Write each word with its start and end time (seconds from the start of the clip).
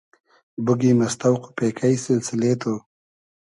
بوگیم 0.65 0.97
از 1.05 1.13
تۆق 1.21 1.41
و 1.47 1.53
پېکݷ 1.57 1.93
سیلسیلې 2.03 2.51
تو 2.61 2.73